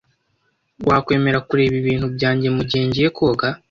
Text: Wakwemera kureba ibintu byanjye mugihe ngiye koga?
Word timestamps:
Wakwemera 0.87 1.39
kureba 1.47 1.75
ibintu 1.81 2.07
byanjye 2.15 2.47
mugihe 2.55 2.83
ngiye 2.87 3.09
koga? 3.17 3.47